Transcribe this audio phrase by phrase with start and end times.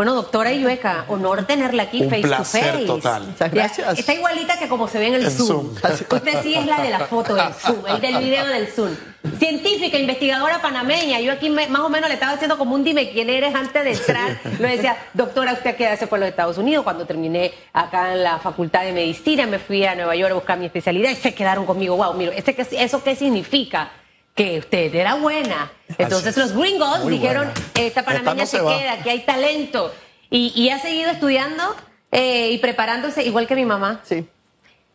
[0.00, 2.86] Bueno, doctora Iueca, honor tenerla aquí Un face placer to face.
[2.86, 3.26] total.
[3.26, 3.98] Muchas gracias.
[3.98, 5.74] Está igualita que como se ve en el En Zoom.
[5.76, 5.98] Zoom.
[6.10, 8.96] Usted sí es la de la foto del Zoom, el del video del Zoom.
[9.38, 11.20] Científica, investigadora panameña.
[11.20, 13.84] Yo aquí me- más o menos le estaba haciendo como un dime quién eres antes
[13.84, 14.40] de entrar.
[14.58, 16.82] Lo decía, doctora, usted queda se fue a los Estados Unidos.
[16.82, 20.56] Cuando terminé acá en la Facultad de Medicina, me fui a Nueva York a buscar
[20.58, 21.94] mi especialidad y se quedaron conmigo.
[21.96, 23.90] Wow, mira, ¿ese qué- ¿eso qué significa?
[24.34, 25.70] Que usted era buena.
[25.98, 27.60] Entonces los gringos Muy dijeron, buena.
[27.74, 29.92] esta panameña Esta no se, queda, que hay talento.
[30.30, 31.74] Y, y ha seguido estudiando
[32.12, 34.00] eh, y preparándose igual que mi mamá.
[34.04, 34.26] Sí.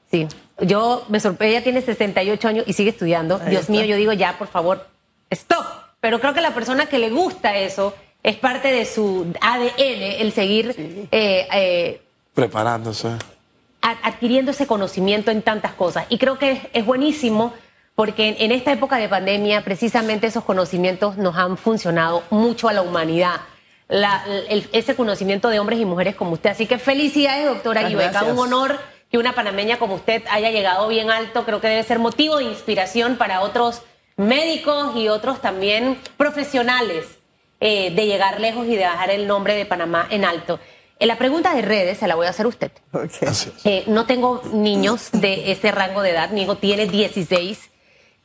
[0.09, 0.27] Sí.
[0.62, 3.35] Yo me sorprende, ella tiene 68 años y sigue estudiando.
[3.43, 3.71] Ahí Dios está.
[3.73, 4.88] mío, yo digo ya, por favor,
[5.29, 5.65] stop.
[5.99, 7.93] Pero creo que la persona que le gusta eso
[8.23, 10.73] es parte de su ADN, el seguir
[11.12, 12.02] eh, eh,
[12.34, 13.09] Preparándose.
[13.81, 16.05] adquiriendo ese conocimiento en tantas cosas.
[16.09, 17.54] Y creo que es, es buenísimo
[17.95, 22.81] porque en, esta época de pandemia precisamente esos conocimientos nos han funcionado mucho a la
[22.81, 23.41] humanidad.
[23.88, 26.49] La- el- ese conocimiento de hombres y mujeres como usted.
[26.49, 28.23] Así que felicidades, doctora gracias.
[28.34, 28.80] Un honor
[29.12, 31.46] que una panameña como usted haya llegado bien alto.
[31.46, 33.82] Creo que debe ser motivo de inspiración para otros
[34.18, 37.05] médicos y otros también profesionales
[37.62, 40.60] eh, de llegar lejos y de bajar el nombre de Panamá en alto.
[40.99, 42.71] Eh, la pregunta de redes se la voy a hacer a usted.
[43.63, 46.29] Eh, no tengo niños de ese rango de edad.
[46.32, 47.70] Mi hijo tiene 16.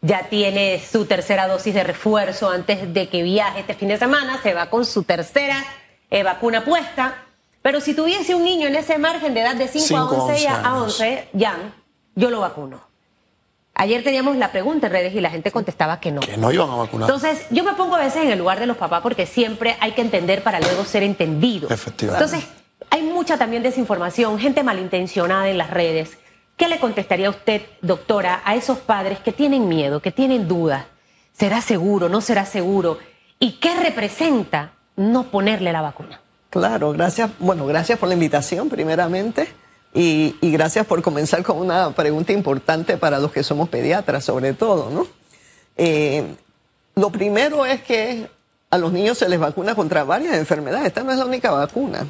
[0.02, 4.40] Ya tiene su tercera dosis de refuerzo antes de que viaje este fin de semana.
[4.42, 5.62] Se va con su tercera
[6.10, 7.24] eh, vacuna puesta.
[7.62, 10.24] Pero si tuviese un niño en ese margen de edad de 5 a Cinco a
[10.24, 11.00] 11, ya, 11 a años.
[11.00, 11.56] 11, ya,
[12.14, 12.80] yo lo vacuno.
[13.74, 16.20] Ayer teníamos la pregunta en redes y la gente contestaba que no.
[16.20, 17.08] Que no iban a vacunar.
[17.08, 19.92] Entonces, yo me pongo a veces en el lugar de los papás porque siempre hay
[19.92, 21.68] que entender para luego ser entendido.
[21.70, 22.24] Efectivamente.
[22.24, 22.50] Entonces,
[22.90, 26.18] hay mucha también desinformación, gente malintencionada en las redes.
[26.60, 30.84] ¿Qué le contestaría usted, doctora, a esos padres que tienen miedo, que tienen dudas?
[31.32, 32.10] ¿Será seguro?
[32.10, 32.98] ¿No será seguro?
[33.38, 36.20] ¿Y qué representa no ponerle la vacuna?
[36.50, 37.30] Claro, gracias.
[37.38, 39.48] Bueno, gracias por la invitación, primeramente.
[39.94, 44.90] Y, gracias por comenzar con una pregunta importante para los que somos pediatras, sobre todo,
[44.90, 45.06] ¿no?
[45.78, 46.36] Eh,
[46.94, 48.28] lo primero es que
[48.70, 50.86] a los niños se les vacuna contra varias enfermedades.
[50.86, 52.06] Esta no es la única vacuna.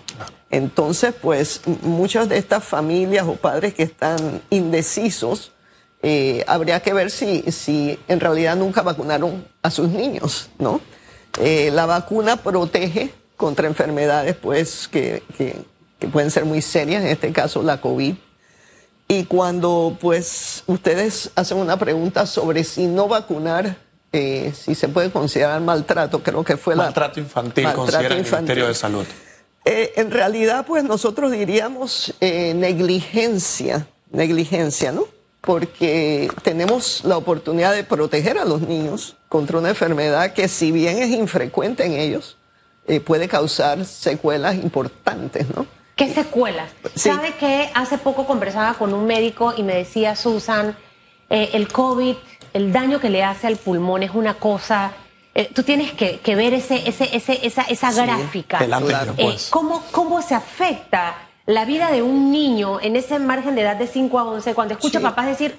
[0.51, 5.53] Entonces, pues, muchas de estas familias o padres que están indecisos,
[6.03, 10.81] eh, habría que ver si, si en realidad nunca vacunaron a sus niños, ¿no?
[11.39, 17.33] Eh, la vacuna protege contra enfermedades, pues, que- que pueden ser muy serias, en este
[17.33, 18.15] caso la COVID.
[19.09, 23.77] Y cuando, pues, ustedes hacen una pregunta sobre si no vacunar,
[24.13, 26.85] eh, si se puede considerar maltrato, creo que fue la...
[26.85, 28.25] Maltrato infantil, Maltrato considera el.
[28.25, 29.07] Ministerio de Salud.
[29.65, 35.05] Eh, en realidad, pues nosotros diríamos eh, negligencia, negligencia, ¿no?
[35.43, 40.99] Porque tenemos la oportunidad de proteger a los niños contra una enfermedad que si bien
[40.99, 42.37] es infrecuente en ellos,
[42.87, 45.67] eh, puede causar secuelas importantes, ¿no?
[45.95, 46.71] ¿Qué secuelas?
[46.95, 47.11] Sí.
[47.11, 50.77] ¿Sabe que hace poco conversaba con un médico y me decía, Susan,
[51.31, 52.17] eh, el COVID,
[52.53, 54.93] el daño que le hace al pulmón es una cosa...
[55.35, 58.59] eh, tú tienes que, que ver ese, ese, ese, esa, esa Sí, gráfica.
[58.59, 58.87] Claro.
[58.89, 59.49] Eh, después.
[59.51, 61.15] ¿cómo, ¿Cómo se afecta
[61.47, 64.75] la vida de un niño en ese margen de edad de 5 a 11 cuando
[64.75, 65.05] escucho Sí.
[65.05, 65.57] a papás decir,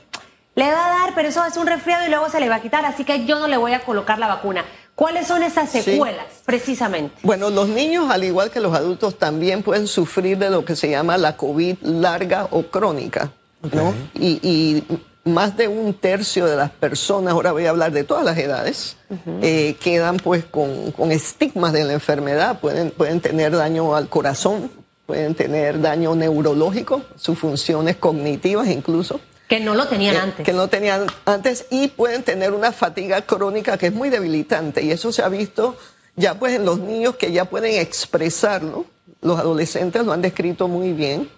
[0.56, 2.62] le va a dar, pero eso es un resfriado y luego se le va a
[2.62, 4.66] quitar, así que yo no le voy a colocar la vacuna?
[4.96, 5.82] ¿Cuáles son esas Sí.
[5.82, 7.16] secuelas, precisamente?
[7.24, 10.90] Bueno, los niños, al igual que los adultos, también pueden sufrir de lo que se
[10.90, 13.32] llama la COVID larga o crónica,
[13.74, 13.94] ¿no?
[14.14, 14.84] Y
[15.24, 18.98] más de un tercio de las personas, ahora voy a hablar de todas las edades,
[19.42, 24.72] eh, quedan pues con, con estigmas de la enfermedad, pueden, pueden tener daño al corazón,
[25.06, 29.20] pueden tener daño neurológico, sus funciones cognitivas incluso.
[29.48, 30.46] Que no lo tenían que, antes.
[30.46, 34.92] que no tenían antes y pueden tener una fatiga crónica que es muy debilitante y
[34.92, 35.78] eso se ha visto
[36.16, 38.86] ya pues en los niños que ya pueden expresarlo,
[39.22, 41.30] los adolescentes lo han descrito muy bien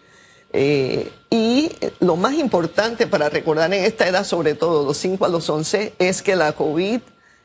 [0.56, 5.30] Eh, y lo más importante para recordar en esta edad, sobre todo los 5 a
[5.30, 7.02] los 11, es que la COVID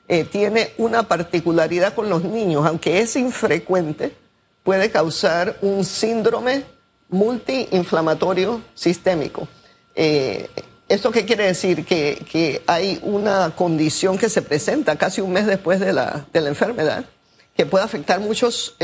[0.08, 4.14] eh, tiene una particularidad con los niños, aunque es infrecuente,
[4.62, 6.64] puede causar un síndrome
[7.08, 9.48] multiinflamatorio sistémico.
[9.94, 10.50] Eh,
[10.86, 11.86] ¿Esto qué quiere decir?
[11.86, 16.40] Que, que hay una condición que se presenta casi un mes después de la, de
[16.42, 17.06] la enfermedad,
[17.54, 18.76] que puede afectar muchos,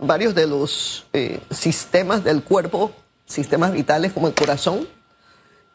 [0.00, 1.06] varios de los
[1.50, 2.92] sistemas del cuerpo,
[3.28, 4.88] sistemas vitales como el corazón.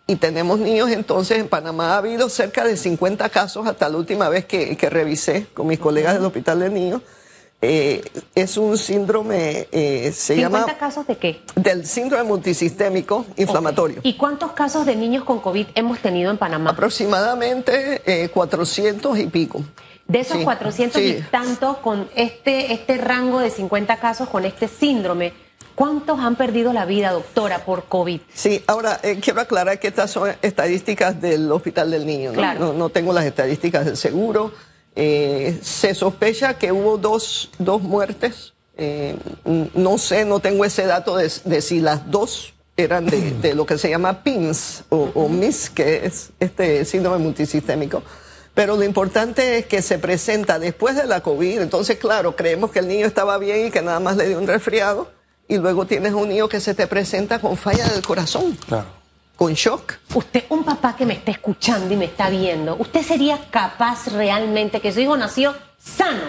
[0.05, 4.27] Y tenemos niños entonces, en Panamá ha habido cerca de 50 casos hasta la última
[4.27, 7.01] vez que, que revisé con mis colegas del Hospital de Niños.
[7.65, 8.03] Eh,
[8.35, 11.41] es un síndrome, eh, se ¿50 llama casos de qué?
[11.55, 14.01] del síndrome multisistémico inflamatorio.
[14.03, 16.71] ¿Y cuántos casos de niños con COVID hemos tenido en Panamá?
[16.71, 19.61] Aproximadamente eh, 400 y pico.
[20.09, 21.23] De esos Sí, 400 y sí.
[21.31, 25.31] tantos con este, este rango de 50 casos con este síndrome,
[25.75, 28.21] ¿cuántos han perdido la vida, doctora, por COVID?
[28.33, 32.37] Sí, ahora eh, quiero aclarar que estas son estadísticas del Hospital del Niño, ¿no?
[32.37, 32.59] Claro.
[32.59, 34.51] No, no tengo las estadísticas del seguro.
[34.95, 38.53] Eh, se sospecha que hubo dos, dos muertes.
[38.77, 39.15] Eh,
[39.45, 43.65] no sé, no tengo ese dato de, de si las dos eran de, de lo
[43.65, 48.01] que se llama PIMS o, o MIS, que es este síndrome multisistémico.
[48.53, 51.61] Pero lo importante es que se presenta después de la COVID.
[51.61, 54.47] Entonces, claro, creemos que el niño estaba bien y que nada más le dio un
[54.47, 55.09] resfriado.
[55.47, 58.85] Y luego tienes un niño que se te presenta con falla del corazón Claro.
[59.35, 59.93] con shock.
[60.13, 64.79] Usted, un papá que me está escuchando y me está viendo, ¿usted sería capaz realmente
[64.79, 66.21] que su hijo nació sano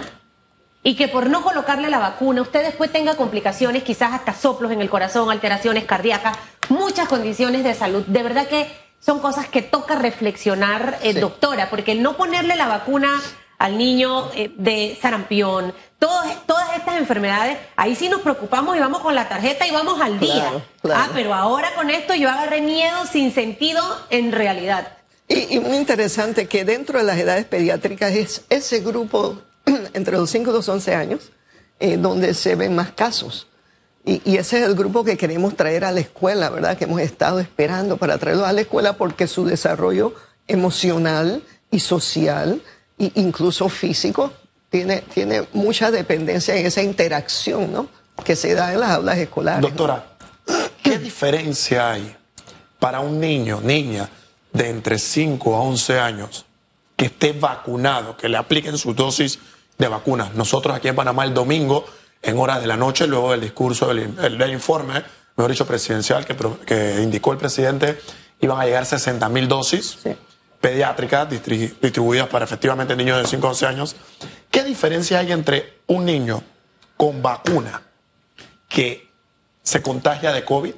[0.83, 4.81] y que por no colocarle la vacuna usted después tenga complicaciones, quizás hasta soplos en
[4.83, 6.37] el corazón, alteraciones cardíacas,
[6.69, 8.03] muchas condiciones de salud?
[8.07, 8.67] De verdad que
[9.01, 11.21] son cosas que toca reflexionar, eh, Sí.
[11.21, 13.21] doctora, porque el no ponerle la vacuna
[13.65, 19.01] al niño eh, de sarampión, todas, todas estas enfermedades, ahí sí nos preocupamos y vamos
[19.01, 20.35] con la tarjeta y vamos al día.
[20.35, 21.03] Claro, claro.
[21.03, 24.99] Ah, pero ahora con esto yo agarré miedo sin sentido en realidad.
[25.29, 29.41] Y, y muy interesante que dentro de las edades pediátricas es ese grupo
[29.95, 31.33] entre los 5 y los 11 años
[31.81, 33.47] eh, donde se ven más casos.
[34.05, 36.77] Y, y ese es el grupo que queremos traer a la escuela, ¿verdad?
[36.77, 40.15] Que hemos estado esperando para traerlos a la escuela porque su desarrollo
[40.49, 42.61] emocional y social
[42.99, 44.33] incluso físico
[44.71, 47.89] tiene, tiene mucha dependencia en esa interacción, ¿no?
[48.25, 49.61] Que se da en las aulas escolares.
[49.63, 49.69] ¿no?
[49.69, 50.05] Doctora,
[50.83, 52.17] ¿qué diferencia hay
[52.79, 54.09] para un niño, niña
[54.53, 56.45] de entre 5 a 11 años
[56.97, 59.39] que esté vacunado, que le apliquen su dosis
[59.79, 60.35] de vacunas?
[60.35, 61.85] Nosotros aquí en Panamá el domingo,
[62.23, 65.03] en horas de la noche, luego del discurso, del, el- del informe,
[65.37, 67.99] mejor dicho, presidencial que, que indicó el presidente,
[68.41, 70.17] iban a llegar 60 mil dosis Sí.
[70.65, 73.97] Pediátricas distri- distribuidas para efectivamente niños de 5 a 11 años.
[74.51, 76.43] ¿Qué diferencia hay entre un niño
[76.97, 77.83] con vacuna
[78.67, 79.11] que
[79.63, 80.75] se contagia de COVID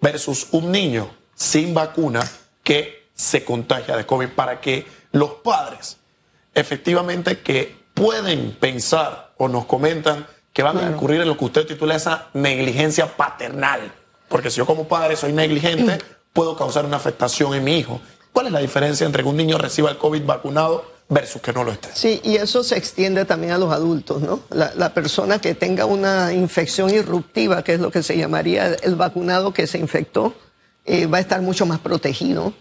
[0.00, 2.22] versus un niño sin vacuna
[2.62, 5.96] que se contagia de COVID para que los padres
[6.54, 11.66] efectivamente que pueden pensar o nos comentan que van a incurrir en lo que usted
[11.66, 13.92] titula esa negligencia paternal.
[14.28, 15.98] Porque si yo como padre soy negligente,
[16.32, 18.00] puedo causar una afectación en mi hijo.
[18.34, 21.62] ¿Cuál es la diferencia entre que un niño reciba el COVID vacunado versus que no
[21.62, 21.88] lo esté?
[21.94, 24.40] Sí, y eso se extiende también a los adultos, ¿no?
[24.50, 28.96] La, la persona que tenga una infección irruptiva, que es lo que se llamaría el
[28.96, 30.34] vacunado que se infectó,
[30.84, 32.52] eh, va a estar mucho más protegido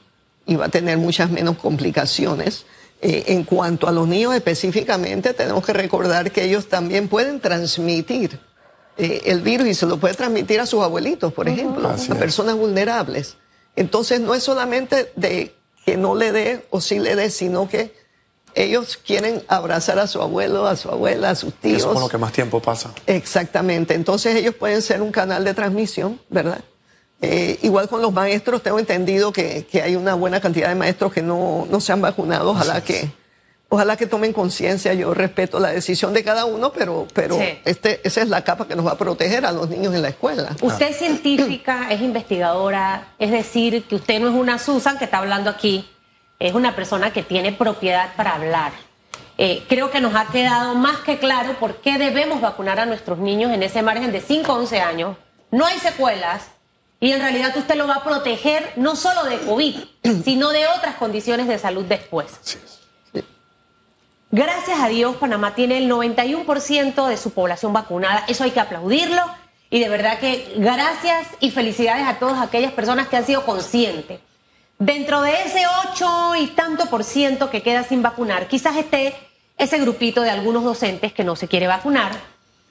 [0.46, 2.66] y va a tener muchas menos complicaciones.
[3.02, 8.40] Eh, en cuanto a los niños específicamente, tenemos que recordar que ellos también pueden transmitir
[8.98, 12.14] eh, el virus y se lo puede transmitir a sus abuelitos, por ejemplo, Así a
[12.14, 12.20] es.
[12.20, 13.38] personas vulnerables.
[13.76, 15.56] Entonces no es solamente de
[15.86, 17.94] que no le dé o sí le dé, sino que
[18.56, 21.78] ellos quieren abrazar a su abuelo, a su abuela, a sus tíos.
[21.78, 22.94] eso es con lo que más tiempo pasa.
[23.08, 23.94] Exactamente.
[23.94, 26.64] Entonces ellos pueden ser un canal de transmisión, ¿verdad?
[27.22, 31.14] Eh, igual con los maestros, tengo entendido que, que hay una buena cantidad de maestros
[31.14, 32.52] que no, no se han vacunado.
[32.52, 33.10] Ojalá que,
[33.74, 34.94] ojalá que tomen conciencia.
[34.94, 37.60] Yo respeto la decisión de cada uno, pero, pero Sí.
[37.66, 40.10] este, esa es la capa que nos va a proteger a los niños en la
[40.10, 40.56] escuela.
[40.62, 45.18] Usted es científica, es investigadora, es decir, que usted no es una Susan que está
[45.18, 45.90] hablando aquí,
[46.40, 48.74] es una persona que tiene propiedad para hablar.
[49.40, 53.18] Eh, creo que nos ha quedado más que claro por qué debemos vacunar a nuestros
[53.18, 55.18] niños en ese margen de 5 a 11 años.
[55.50, 56.44] No hay secuelas
[57.00, 59.76] y en realidad usted lo va a proteger no solo de COVID,
[60.24, 62.28] sino de otras condiciones de salud después.
[62.46, 62.83] Es.
[64.36, 68.26] Gracias a Dios, Panamá tiene el 91% de su población vacunada.
[68.28, 69.22] Eso hay que aplaudirlo.
[69.70, 74.22] Y de verdad que gracias y felicidades a todas aquellas personas que han sido conscientes.
[74.80, 75.62] Dentro de ese
[75.92, 79.14] 8 y tanto por ciento que queda sin vacunar, quizás esté
[79.60, 82.14] ese grupito de algunos docentes que no se quiere vacunar.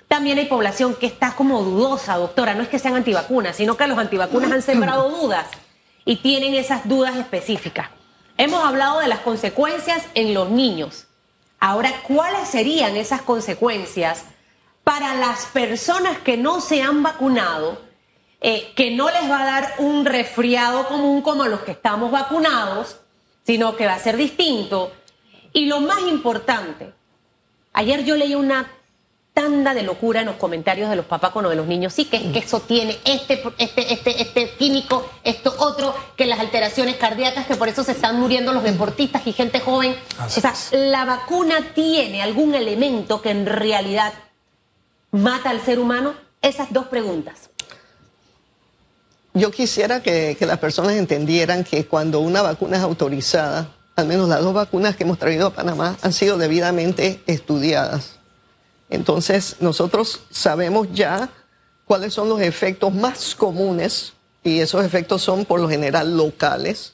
[0.08, 2.54] También hay población que está como dudosa, doctora.
[2.54, 5.46] No es que sean antivacunas, sino que los antivacunas han sembrado dudas
[6.04, 7.86] y tienen esas dudas específicas.
[8.36, 11.06] Hemos hablado de las consecuencias en los niños.
[11.64, 14.24] Ahora, ¿cuáles serían esas consecuencias
[14.82, 17.80] para las personas que no se han vacunado,
[18.40, 22.96] eh, que no les va a dar un resfriado común como los que estamos vacunados,
[23.46, 24.90] sino que va a ser distinto?
[25.52, 26.94] Y lo más importante,
[27.74, 28.68] ayer yo leí una
[29.34, 31.92] tanda de locura en los comentarios de los papás con lo de los niños.
[31.92, 36.38] Sí, que es que eso tiene este, este, este, este químico, esto otro, que las
[36.38, 39.96] alteraciones cardíacas, que por eso se están muriendo los deportistas y gente joven.
[40.18, 40.70] Así o sea, es.
[40.72, 44.12] la vacuna tiene algún elemento que en realidad
[45.10, 46.14] mata al ser humano.
[46.42, 47.50] Esas dos preguntas.
[49.32, 54.28] Yo quisiera que, que las personas entendieran que cuando una vacuna es autorizada al menos
[54.28, 58.18] las dos vacunas que hemos traído a Panamá, han sido debidamente estudiadas.
[58.92, 61.30] Entonces, nosotros sabemos ya
[61.86, 64.12] cuáles son los efectos más comunes
[64.44, 66.92] y esos efectos son por lo general locales,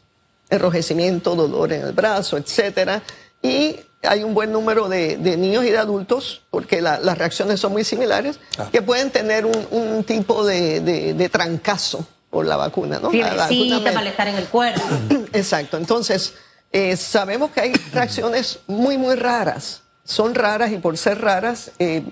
[0.49, 3.03] enrojecimiento, dolor en el brazo, etcétera,
[3.43, 7.83] y hay un buen número de, niños y de adultos, porque las reacciones son muy
[7.83, 8.69] similares, ah.
[8.71, 13.11] que pueden tener un, tipo de, trancazo por la vacuna, ¿no?
[13.11, 14.83] Fiebrecita, malestar en el cuerpo.
[15.33, 15.77] Exacto.
[15.77, 16.35] Entonces,
[16.71, 19.83] eh, sabemos que hay reacciones muy, muy raras.
[20.09, 22.03] Son raras y por ser raras, eh,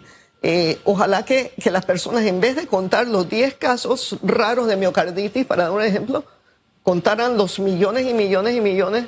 [0.42, 4.76] eh, ojalá que, que, las personas, en vez de contar los 10 casos raros de
[4.76, 6.26] miocarditis, para dar un ejemplo,
[6.82, 9.06] contaran los millones y millones y millones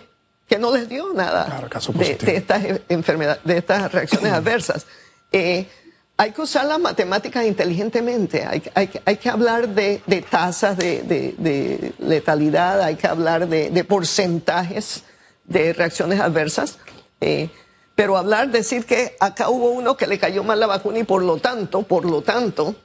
[0.48, 4.86] que no les dio nada de, estas enfermedades, de estas reacciones adversas.
[5.32, 5.68] Eh,
[6.16, 11.02] hay que usar las matemáticas inteligentemente, hay, hay, hay que hablar de, de tasas de,
[11.02, 15.04] de, letalidad, hay que hablar de, porcentajes
[15.44, 16.78] de reacciones adversas,
[17.20, 17.50] eh,
[17.98, 21.20] pero hablar, decir que acá hubo uno que le cayó mal la vacuna y por
[21.20, 22.76] lo tanto, por lo tanto,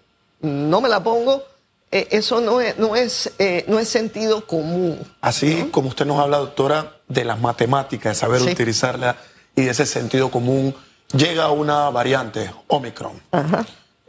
[0.42, 1.44] no me la pongo,
[1.92, 3.32] eh, eso no es, no, es,
[3.68, 5.00] no es sentido común.
[5.22, 9.16] Así como usted nos habla, doctora, de las matemáticas, de saber utilizarla
[9.56, 10.74] y de ese sentido común,
[11.16, 13.22] llega una variante, Omicron.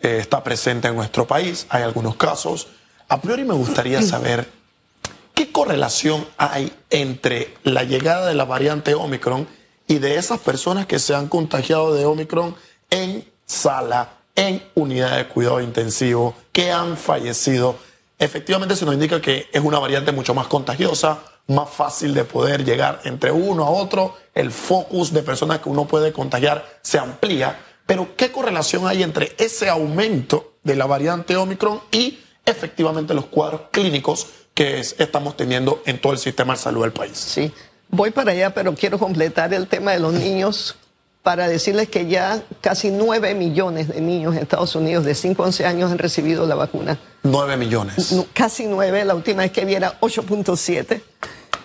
[0.01, 2.69] Eh, está presente en nuestro país, hay algunos casos.
[3.11, 4.49] A priori me gustaría saber
[5.35, 9.47] qué correlación hay entre la llegada de la variante Omicron
[9.95, 12.57] y de esas personas que se han contagiado de Omicron
[12.91, 17.77] en sala, en unidad de cuidado intensivo, que han fallecido.
[18.19, 22.65] Efectivamente se nos indica que es una variante mucho más contagiosa, más fácil de poder
[22.65, 27.61] llegar entre uno a otro, el focus de personas que uno puede contagiar se amplía,
[27.87, 33.63] pero ¿qué correlación hay entre ese aumento de la variante Omicron y efectivamente los cuadros
[33.71, 37.17] clínicos que estamos teniendo en todo el sistema de salud del país?
[37.17, 37.53] Sí,
[37.95, 40.77] voy para allá, pero quiero completar el tema de los niños
[41.23, 45.47] para decirles que ya casi 9 millones de niños en Estados Unidos de 5 a
[45.47, 46.99] 11 años han recibido la vacuna.
[47.23, 48.15] 9 millones.
[48.35, 51.01] Casi 9, la última vez que vi era 8.7.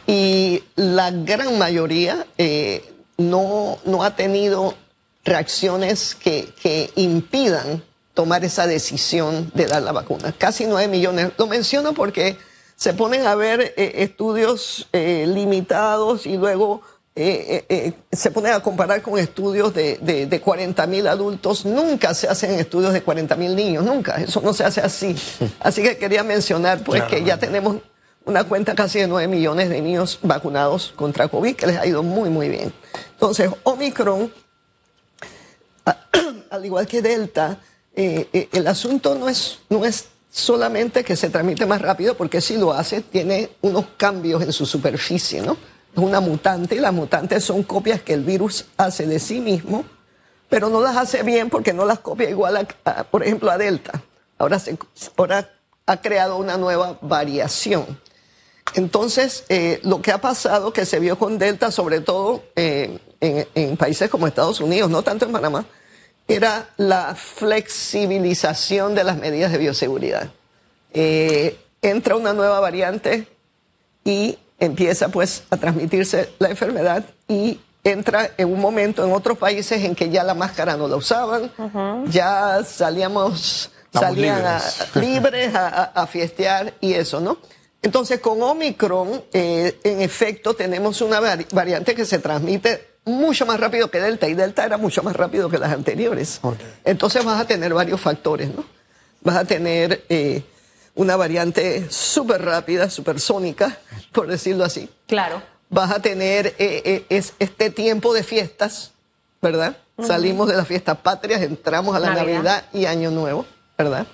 [0.07, 4.75] Y la gran mayoría eh, no, no ha tenido
[5.25, 7.83] reacciones que, que impidan
[8.13, 10.33] tomar esa decisión de dar la vacuna.
[10.37, 11.31] Casi 9 millones.
[11.37, 12.37] Lo menciono porque
[12.79, 16.81] se ponen a ver eh, estudios eh, limitados y luego
[17.13, 21.65] eh, se pone a comparar con estudios de, de, de 40 mil adultos.
[21.65, 24.15] Nunca se hacen estudios de 40 mil niños, nunca.
[24.15, 25.13] Eso no se hace así.
[25.59, 27.79] Así que quería mencionar pues que ya tenemos
[28.23, 32.01] una cuenta casi de 9 millones de niños vacunados contra COVID, que les ha ido
[32.01, 32.71] muy, muy bien.
[33.11, 34.31] Entonces, Omicron,
[36.49, 37.59] al igual que Delta,
[37.93, 42.73] el asunto no es, no es solamente que se transmite más rápido, porque si lo
[42.73, 45.57] hace, tiene unos cambios en su superficie, ¿no?
[45.93, 49.85] es una mutante y las mutantes son copias que el virus hace de sí mismo,
[50.47, 54.01] pero no las hace bien porque no las copia igual, a, por ejemplo, a Delta.
[54.37, 54.77] Ahora, se,
[55.17, 55.49] ahora
[55.85, 57.99] ha creado una nueva variación.
[58.75, 63.77] Entonces, eh, lo que ha pasado, que se vio con Delta, sobre todo eh, en,
[63.77, 65.65] países como Estados Unidos, no tanto en Panamá,
[66.29, 70.29] era la flexibilización de las medidas de bioseguridad.
[70.93, 73.27] Eh, entra una nueva variante
[74.05, 79.83] y empieza pues a transmitirse la enfermedad y entra en un momento en otros países
[79.83, 81.51] en que ya la máscara no la usaban,
[82.07, 84.61] ya salíamos, salían
[84.95, 87.37] libres a, a, fiestear y eso, ¿no?
[87.81, 91.21] Entonces con Omicron, eh, en efecto, tenemos una
[91.51, 95.49] variante que se transmite mucho más rápido que Delta y Delta era mucho más rápido
[95.49, 96.39] que las anteriores.
[96.85, 98.63] Entonces vas a tener varios factores, ¿no?
[99.21, 100.03] Vas a tener...
[100.09, 100.43] Eh,
[100.99, 103.77] una variante súper rápida, sónica,
[104.11, 104.89] por decirlo así.
[105.07, 105.41] Claro.
[105.69, 108.91] Vas a tener eh, eh, este tiempo de fiestas,
[109.41, 109.77] ¿verdad?
[110.05, 112.65] Salimos de las fiestas patrias, entramos a la Navidad.
[112.73, 113.45] y Año Nuevo,
[113.77, 114.07] ¿verdad?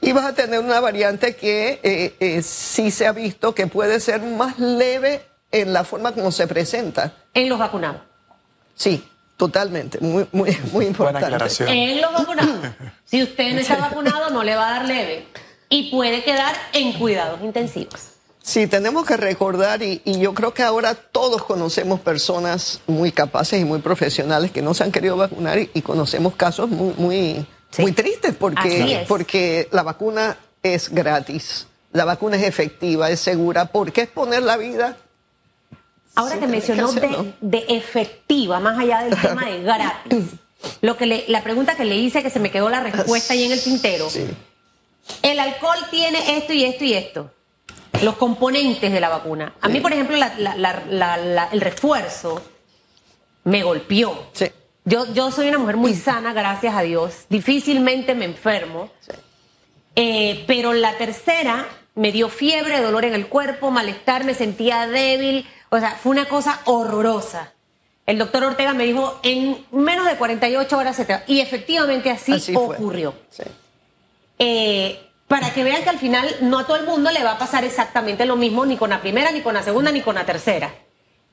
[0.00, 4.22] Y vas a tener una variante que eh, sí se ha visto que puede ser
[4.22, 7.12] más leve en la forma como se presenta.
[7.32, 8.02] En los vacunados.
[8.74, 9.04] Sí,
[9.36, 9.98] totalmente.
[10.00, 11.26] Muy, muy, muy importante.
[11.66, 12.58] En los vacunados.
[13.04, 15.26] si usted no está vacunado, no le va a dar leve
[15.68, 18.14] y puede quedar en cuidados intensivos.
[18.44, 23.64] Sí, tenemos que recordar, y, yo creo que ahora todos conocemos personas muy capaces y
[23.64, 27.46] muy profesionales que no se han querido vacunar y, conocemos casos muy, muy,
[27.78, 34.02] muy tristes porque, porque la vacuna es gratis, la vacuna es efectiva, es segura, porque
[34.02, 34.98] es poner la vida.
[36.16, 36.90] Ahora que mencionó
[37.40, 40.24] de, efectiva, más allá del tema de gratis,
[40.80, 43.44] lo que le, la pregunta que le hice, que se me quedó la respuesta ahí
[43.44, 44.08] en el tintero.
[44.10, 44.26] Sí
[45.20, 47.30] el alcohol tiene esto y esto y esto.
[48.02, 49.52] los componentes de la vacuna.
[49.60, 52.40] A mí, por ejemplo, la- la- la- la- la- el refuerzo
[53.44, 54.28] me golpeó.
[54.32, 54.46] Sí.
[54.86, 57.26] Yo, yo soy una mujer muy sana, gracias a Dios.
[57.28, 58.90] Difícilmente me enfermo.
[59.96, 65.46] Eh, pero la tercera me dio fiebre, dolor en el cuerpo, malestar, me sentía débil.
[65.74, 67.52] O sea, fue una cosa horrorosa.
[68.06, 71.22] El doctor Ortega me dijo, en menos de 48 horas se te va.
[71.26, 73.12] Y efectivamente así, ocurrió.
[73.28, 73.42] Sí.
[74.38, 77.38] Eh, para que vean que al final no a todo el mundo le va a
[77.38, 80.24] pasar exactamente lo mismo, ni con la primera, ni con la segunda, ni con la
[80.24, 80.72] tercera.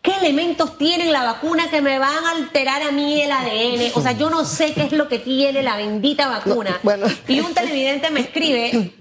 [0.01, 3.91] ¿Qué elementos tiene la vacuna que me van a alterar a mí el ADN?
[3.93, 6.71] O sea, yo no sé qué es lo que tiene la bendita vacuna.
[6.71, 7.05] No, bueno.
[7.27, 8.91] Y un televidente me escribe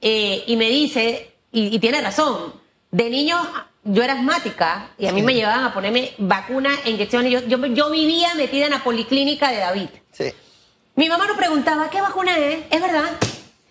[0.00, 2.54] eh, y me dice, y, y tiene razón,
[2.92, 3.36] de niño
[3.86, 7.30] yo era asmática y a mí me llevaban a ponerme vacuna e inyecciones.
[7.30, 9.88] Yo, yo, yo vivía metida en la policlínica de David.
[10.12, 10.32] Sí.
[10.96, 12.64] Mi mamá nos preguntaba, ¿qué vacuna es?
[12.70, 13.10] ¿Es verdad?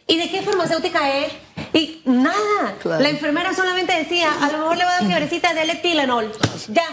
[0.07, 1.33] ¿Y de qué farmacéutica es?
[1.73, 2.75] Y nada.
[2.81, 3.01] Claro.
[3.01, 6.31] La enfermera solamente decía, a lo mejor le va a dar fiebrecita de Tylenol.
[6.69, 6.85] Ya.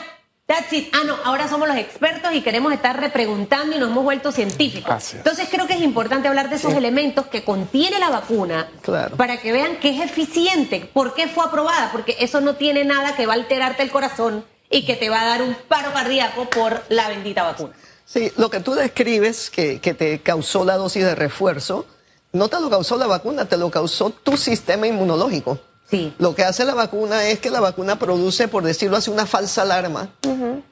[0.53, 0.89] That's it.
[0.93, 5.15] Ah, no, ahora somos los expertos y queremos estar repreguntando y nos hemos vuelto científicos.
[5.15, 9.17] Entonces creo que es importante hablar de esos elementos que contiene la vacuna Claro.
[9.17, 10.81] para que vean que es eficiente.
[10.93, 11.91] ¿Por qué fue aprobada?
[11.91, 15.23] Porque eso no tiene nada que va a alterarte el corazón y que te va
[15.23, 17.73] a dar un paro cardíaco por la bendita vacuna.
[18.05, 21.87] Sí, lo que tú describes que, que te causó la dosis de refuerzo,
[22.33, 25.59] no te lo causó la vacuna, te lo causó tu sistema inmunológico.
[25.93, 26.13] Sí.
[26.19, 29.63] Lo que hace la vacuna es que la vacuna produce, por decirlo así, una falsa
[29.63, 30.09] alarma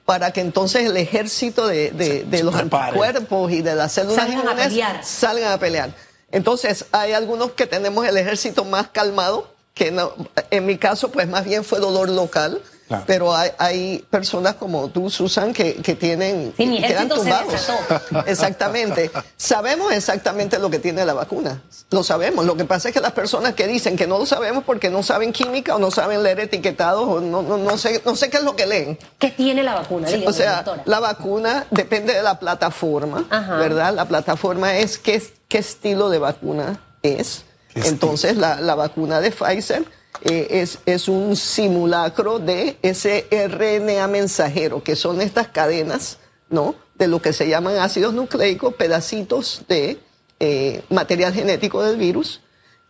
[0.06, 4.16] para que entonces el ejército de, de- de se los anticuerpos y de las células
[4.16, 5.04] Salgan a inmunes pelear.
[5.04, 5.90] salgan a pelear.
[6.32, 10.12] Entonces, hay algunos que tenemos el ejército más calmado, que no,
[10.50, 12.60] en mi caso, pues más bien fue dolor local.
[12.90, 13.04] Claro.
[13.06, 17.70] Pero hay, hay personas como tú, Susan, que, que tienen Sí, mi que quedan tumbados.
[18.26, 19.12] Exactamente.
[19.36, 21.62] Sabemos exactamente lo que tiene la vacuna.
[21.90, 22.44] Lo sabemos.
[22.46, 25.04] Lo que pasa es que las personas que dicen que no lo sabemos porque no
[25.04, 28.38] saben química o no saben leer etiquetados o no, no, no sé, no sé qué
[28.38, 28.98] es lo que leen.
[29.20, 30.08] ¿Qué tiene la vacuna?
[30.08, 30.82] Dígame, O sea, doctora.
[30.84, 33.54] la vacuna depende de la plataforma, Ajá.
[33.56, 33.94] ¿verdad?
[33.94, 37.44] La plataforma es qué, qué estilo de vacuna es.
[37.72, 39.84] ¿Qué Entonces, la, la vacuna de Pfizer
[40.22, 46.18] eh, es, es un simulacro de ese RNA mensajero, que son estas cadenas,
[46.50, 46.74] ¿no?
[46.94, 49.98] De lo que se llaman ácidos nucleicos, pedacitos de
[50.38, 52.40] eh, material genético del virus.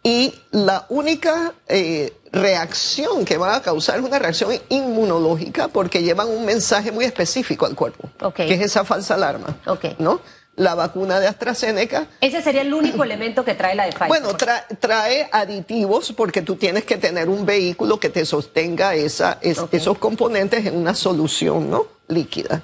[0.02, 6.28] Y la única eh, reacción que van a causar es una reacción inmunológica porque llevan
[6.28, 9.59] un mensaje muy específico al cuerpo, que es esa falsa alarma.
[9.98, 10.20] ¿no?
[10.60, 14.08] La vacuna de AstraZeneca Ese sería el único elemento que trae la de Pfizer.
[14.08, 19.38] bueno, tra- trae aditivos porque tú tienes que tener un vehículo que te sostenga esa,
[19.40, 19.72] es- Ok.
[19.72, 21.86] esos componentes en una solución ¿no?
[22.08, 22.62] líquida.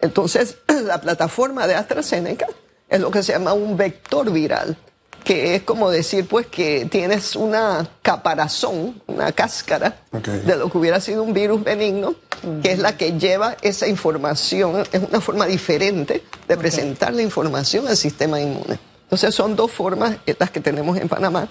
[0.00, 2.46] Entonces, la plataforma de AstraZeneca
[2.88, 4.76] es lo que se llama un vector viral,
[5.24, 11.00] que es como decir, pues, que tienes una caparazón, una cáscara de lo que hubiera
[11.00, 12.14] sido un virus benigno,
[12.62, 17.86] que es la que lleva esa información, es una forma diferente de presentar la información
[17.88, 18.78] al sistema inmune.
[19.04, 21.48] Entonces son dos formas eh, las que tenemos en Panamá.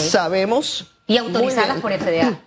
[0.00, 0.86] Sabemos...
[1.06, 2.40] y autorizadas por FDA.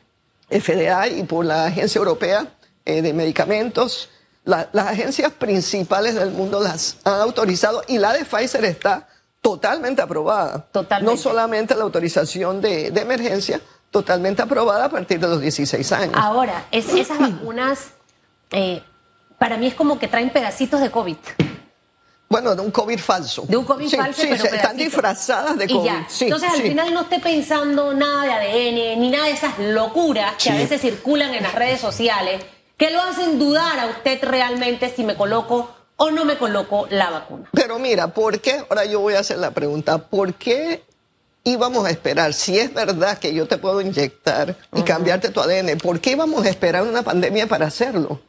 [0.49, 2.47] FDA y por la Agencia Europea
[2.85, 4.09] eh, de Medicamentos.
[4.45, 9.07] La- las agencias principales del mundo las han autorizado y la de Pfizer está
[9.43, 10.65] totalmente aprobada.
[10.71, 11.11] Totalmente.
[11.15, 16.15] No solamente la autorización de, de emergencia, totalmente aprobada a partir de los 16 años.
[16.15, 17.89] Ahora, es- esas vacunas,
[18.51, 18.81] eh,
[19.37, 21.17] para mí es como que traen pedacitos de COVID.
[22.29, 23.43] Bueno, de un COVID falso.
[23.47, 25.85] De un COVID Sí, falso, sí, pero se- están disfrazadas de Y COVID.
[25.85, 26.05] ya.
[26.09, 30.33] Sí, Entonces, al final no esté pensando nada de ADN, ni nada de esas locuras
[30.41, 32.41] que a veces circulan en las redes sociales,
[32.77, 37.09] que lo hacen dudar a usted realmente si me coloco o no me coloco la
[37.09, 37.49] vacuna.
[37.53, 38.65] Pero mira, ¿por qué?
[38.69, 39.97] Ahora yo voy a hacer la pregunta.
[39.97, 40.83] ¿Por qué
[41.43, 42.33] íbamos a esperar?
[42.33, 46.45] Si es verdad que yo te puedo inyectar y cambiarte tu ADN, ¿por qué íbamos
[46.45, 48.21] a esperar una pandemia para hacerlo?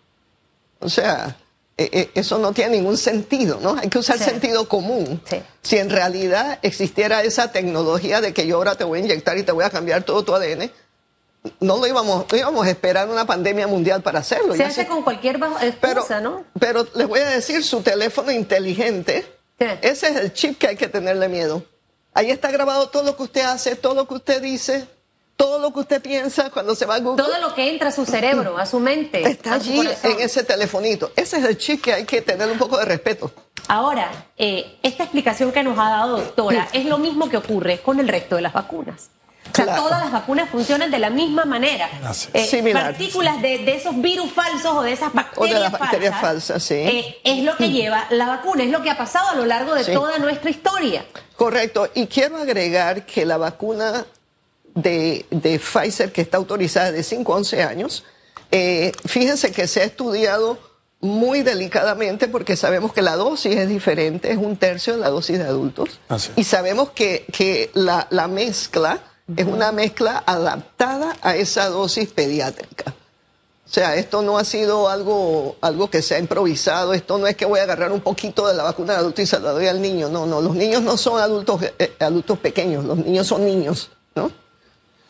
[0.81, 1.37] O sea,
[1.77, 3.77] eh, eh, eso no tiene ningún sentido, ¿no?
[3.81, 4.25] Hay que usar Sí.
[4.25, 5.21] sentido común.
[5.29, 5.43] Sí.
[5.63, 9.43] Si en realidad existiera esa tecnología de que yo ahora te voy a inyectar y
[9.43, 10.71] te voy a cambiar todo tu ADN,
[11.61, 14.53] no lo íbamos, no íbamos a esperar una pandemia mundial para hacerlo.
[14.53, 16.45] Se Ya hace se- con cualquier bajo- pero, excusa, ¿no?
[16.59, 19.67] pero les voy a decir, su teléfono inteligente, Sí.
[19.83, 21.63] ese es el chip que hay que tenerle miedo.
[22.15, 24.87] Ahí está grabado todo lo que usted hace, todo lo que usted dice,
[25.37, 27.23] todo lo que usted piensa cuando se va a Google.
[27.25, 31.13] Todo lo que entra a su cerebro, a su mente, está allí en ese telefonito.
[31.17, 33.33] Ese es el chip que hay que tener un poco de respeto.
[33.67, 37.99] Ahora, eh, esta explicación que nos ha dado doctora es lo mismo que ocurre con
[37.99, 39.09] el resto de las vacunas.
[39.63, 41.89] O sea, todas las vacunas funcionan de la misma manera.
[42.33, 46.75] Eh, partículas de, de esos virus falsos o de esas bacterias, las bacterias falsas, sí.
[46.75, 49.75] eh, es lo que lleva la vacuna, es lo que ha pasado a lo largo
[49.75, 49.93] de Sí.
[49.93, 51.05] toda nuestra historia.
[51.37, 51.89] Correcto.
[51.95, 54.05] Y quiero agregar que la vacuna
[54.75, 58.05] de, de Pfizer que está autorizada de 5 a 11 años.
[58.51, 60.59] Eh, fíjense que se ha estudiado
[61.01, 65.39] muy delicadamente porque sabemos que la dosis es diferente, es un tercio de la dosis
[65.39, 66.01] de adultos.
[66.35, 68.99] Y sabemos que, que la, la mezcla
[69.37, 72.95] es una mezcla adaptada a esa dosis pediátrica.
[73.67, 77.35] O sea, esto no ha sido algo, algo que se ha improvisado, esto no es
[77.35, 79.67] que voy a agarrar un poquito de la vacuna de adulto y se la doy
[79.67, 83.45] al niño, no, no, los niños no son adultos, eh, adultos pequeños, los niños son
[83.45, 84.31] niños, ¿no?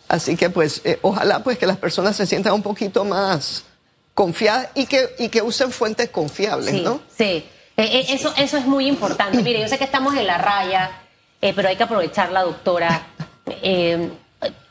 [0.08, 3.64] Así que pues eh, ojalá pues que las personas se sientan un poquito más
[4.14, 7.00] confiadas y que, y que usen fuentes confiables, Sí, ¿no?
[7.16, 7.44] sí.
[7.76, 9.42] Eh, eh, eso, eso es muy importante.
[9.42, 10.92] Mire, yo sé que estamos en la raya,
[11.42, 13.08] eh, pero hay que aprovecharla, doctora.
[13.46, 14.10] Eh,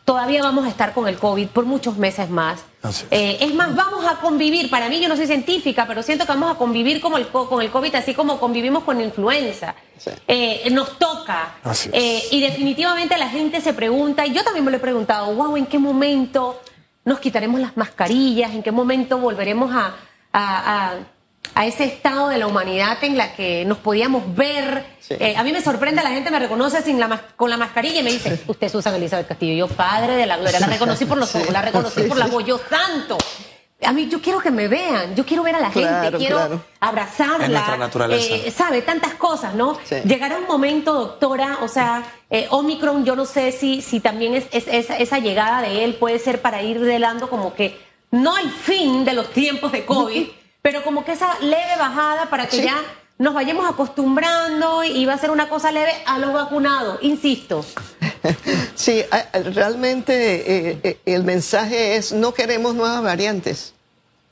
[0.06, 2.60] todavía vamos a estar con el COVID por muchos meses más.
[2.84, 3.06] Es.
[3.12, 4.70] Eh, es más, vamos a convivir.
[4.70, 7.48] Para mí, yo no soy científica, pero siento que vamos a convivir como el, co-
[7.48, 9.76] con el COVID, así como convivimos con la influenza.
[9.98, 10.12] Sí.
[10.28, 11.56] Eh, nos toca.
[11.64, 11.96] Así es.
[11.96, 15.56] Eh, y definitivamente la gente se pregunta, y yo también me lo he preguntado, wow,
[15.56, 16.60] ¿en qué momento
[17.06, 18.52] nos quitaremos las mascarillas?
[18.54, 19.96] ¿En qué momento volveremos a,
[20.34, 20.94] a- a-
[21.56, 24.86] a ese estado de la humanidad en la que nos podíamos ver?
[25.00, 25.16] Sí.
[25.20, 28.04] Eh, a mí me sorprende, la gente me reconoce sin la con la mascarilla y
[28.04, 31.18] me dice, usted es Susan Elizabeth Castillo, yo padre de la gloria, la reconocí por
[31.18, 32.32] los ojos, la reconocí Sí, por la sí.
[32.32, 33.18] voz, yo santo.
[33.86, 36.62] A mí yo quiero que me vean, yo quiero ver a la gente, quiero claro.
[36.80, 37.44] abrazarla.
[37.46, 38.34] Es nuestra naturaleza.
[38.36, 39.78] eh, sabe, tantas cosas, ¿no?
[39.84, 39.96] Sí.
[40.06, 44.46] Llegará un momento, doctora, o sea, eh, Omicron, yo no sé si, si también es,
[44.52, 47.78] es- esa, esa llegada de él puede ser para ir delando como que
[48.12, 50.28] no el fin de los tiempos de COVID,
[50.64, 52.64] pero como que esa leve bajada para que Sí.
[52.64, 52.78] ya
[53.20, 57.64] nos vayamos acostumbrando y va a ser una cosa leve a los vacunados, insisto.
[58.76, 59.04] Sí,
[59.54, 63.74] realmente eh, eh, el mensaje es no queremos nuevas variantes.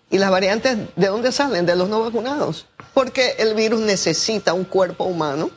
[0.10, 1.66] ¿Y las variantes de dónde salen?
[1.66, 2.66] De los no vacunados.
[2.94, 5.52] Porque el virus necesita un cuerpo humano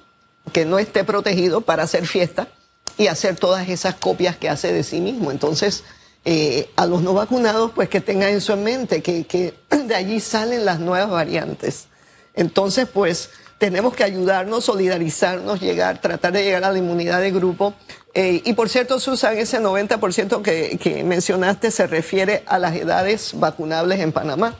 [0.53, 2.47] que no esté protegido para hacer fiesta
[2.99, 5.31] y hacer todas esas copias que hace de sí mismo.
[5.31, 5.83] Entonces,
[6.25, 9.55] eh, a los no vacunados, pues que tengan eso en mente, que, que
[9.87, 11.89] de allí salen las nuevas variantes.
[12.35, 17.75] Entonces, pues tenemos que ayudarnos, solidarizarnos, llegar, tratar de llegar a la inmunidad de grupo.
[18.15, 23.33] Eh, y por cierto, Susan, ese 90% que, que mencionaste se refiere a las edades
[23.35, 24.57] vacunables en Panamá.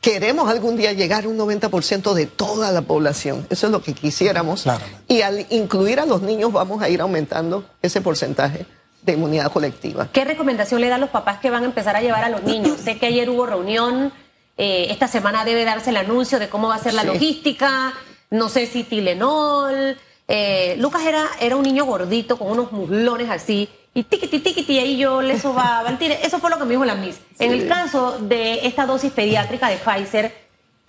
[0.00, 3.46] Queremos algún día llegar a un 90% de toda la población.
[3.50, 4.62] Eso es lo que quisiéramos.
[4.62, 5.04] Claramente.
[5.08, 8.64] Y al incluir a los niños vamos a ir aumentando ese porcentaje
[9.02, 10.08] de inmunidad colectiva.
[10.12, 12.42] ¿Qué recomendación le da a los papás que van a empezar a llevar a los
[12.42, 12.78] niños?
[12.84, 14.12] Sé que ayer hubo reunión,
[14.58, 17.06] eh, esta semana debe darse el anuncio de cómo va a ser la Sí.
[17.08, 17.92] logística,
[18.30, 19.96] no sé si Tilenol.
[20.32, 24.96] eh, Lucas era, era un niño gordito con unos muslones así, y tiquiti, tiquiti, ahí
[24.96, 26.12] yo le sobaba el.
[26.22, 27.18] Eso fue lo que me dijo la Miss.
[27.40, 30.32] En el caso de esta dosis pediátrica de Pfizer,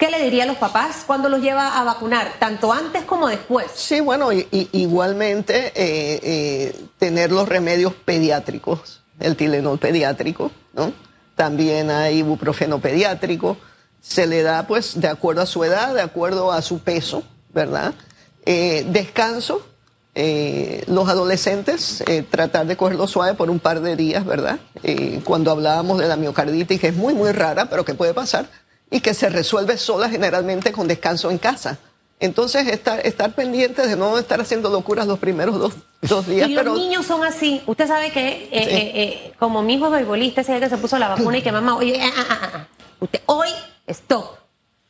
[0.02, 3.68] ¿qué le diría a los papás cuando los lleva a vacunar, tanto antes como después?
[3.76, 10.92] Sí, bueno, igualmente eh, eh, tener los remedios pediátricos, el Tilenol pediátrico, ¿no?
[11.36, 13.58] También hay ibuprofeno pediátrico.
[14.02, 17.22] Se le da, pues, de acuerdo a su edad, de acuerdo a su peso,
[17.54, 17.94] ¿verdad?
[18.48, 19.68] Eh, descanso.
[20.88, 24.60] los adolescentes, tratar de cogerlo suave por un par de días, ¿verdad?
[25.24, 28.50] Cuando hablábamos de la miocarditis, que es muy, muy rara, pero que puede pasar,
[28.92, 31.80] y que se resuelve sola generalmente con descanso en casa.
[32.20, 36.48] Entonces, estar, estar pendientes de no estar haciendo locuras los primeros dos, dos días.
[36.48, 37.64] Y pero los niños son así.
[37.66, 40.78] Usted sabe que, eh, eh, eh, como mi hijo es beisbolista, ese día que se
[40.78, 42.68] puso la vacuna y que mamá, oye, ah, ah, ah, ah.
[43.00, 43.50] usted hoy,
[43.88, 44.41] stop.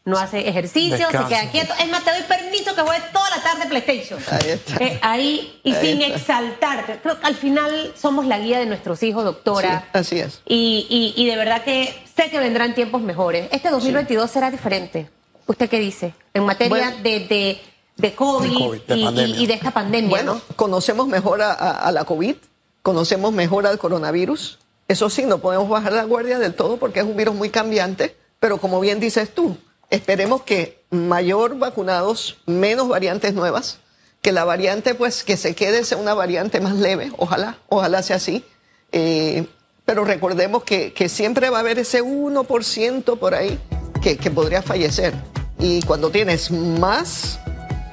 [0.04, 1.28] No hace ejercicio, Descansa.
[1.28, 1.74] se queda quieto.
[1.80, 4.20] Es más, te doy permiso que juegues toda la tarde PlayStation.
[4.32, 4.84] Ahí está.
[4.84, 6.16] Eh, ahí, y Ahí sin está.
[6.18, 7.00] exaltarte.
[7.04, 9.82] Creo que al final somos la guía de nuestros hijos, doctora.
[9.82, 10.42] Sí, así es.
[10.48, 13.48] Y, y- y de verdad que sé que vendrán tiempos mejores.
[13.52, 15.08] Este 2022 será diferente.
[15.46, 16.16] ¿Usted qué dice?
[16.34, 16.98] En materia Bueno.
[17.04, 17.62] de, de,
[17.98, 20.42] de COVID, De COVID, de y- y, de esta pandemia, Bueno, ¿no?
[20.56, 22.36] conocemos mejor a, a- a la COVID,
[22.82, 24.58] conocemos mejor al coronavirus.
[24.88, 28.16] Eso sí, no podemos bajar la guardia del todo porque es un virus muy cambiante,
[28.40, 29.58] pero como bien dices tú,
[29.92, 33.78] esperemos que mayor vacunados, menos variantes nuevas,
[34.22, 38.16] que la variante pues que se quede sea una variante más leve, ojalá, ojalá sea
[38.16, 38.44] así.
[38.92, 39.46] Eh,
[39.86, 43.60] pero recordemos que, que siempre va a haber ese 1% por ahí
[44.02, 45.14] que, que podría fallecer.
[45.60, 47.40] Y cuando tienes más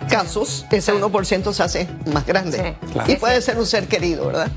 [0.08, 2.58] casos, ese 1% se hace más grande.
[2.58, 3.12] Sí, claro.
[3.12, 4.50] Y puede ser un ser querido, ¿verdad?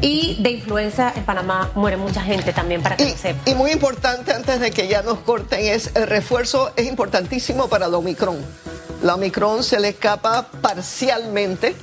[0.00, 3.40] Y de influenza en Panamá muere mucha gente también, para que lo sepa.
[3.44, 7.68] Y, y muy importante, antes de que ya nos corten, es el refuerzo es importantísimo
[7.68, 8.38] para la Omicron.
[9.02, 11.74] La Omicron se le escapa parcialmente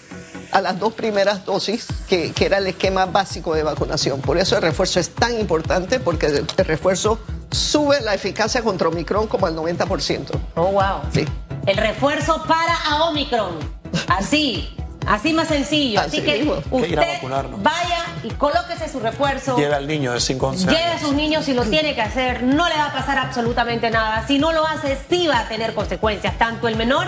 [0.51, 4.21] a las dos primeras dosis, que, que era el esquema básico de vacunación.
[4.21, 7.19] Por eso el refuerzo es tan importante, porque el, el refuerzo
[7.51, 10.29] sube la eficacia contra Omicron como al 90%.
[10.55, 11.01] Oh, wow.
[11.13, 11.25] Sí.
[11.65, 13.59] El refuerzo para a Omicron.
[14.07, 14.75] Así,
[15.05, 15.99] así más sencillo.
[15.99, 16.55] Así, Así que mismo.
[16.81, 17.19] Que ir a usted
[17.57, 19.55] vaya y colóquese su refuerzo.
[19.57, 20.95] Lleve al niño de 5 a 11 Lleve años.
[21.01, 24.25] a sus niños si lo tiene que hacer, no le va a pasar absolutamente nada.
[24.27, 27.07] Si no lo hace, sí va a tener consecuencias, tanto el menor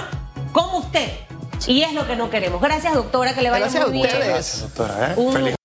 [0.52, 1.10] como usted.
[1.67, 2.62] Y es lo que no queremos.
[2.62, 4.17] Gracias, doctora, que le vaya Gracias muy a bien.
[4.30, 5.12] Gracias, doctora.
[5.12, 5.13] ¿eh?
[5.17, 5.56] Un- Feliz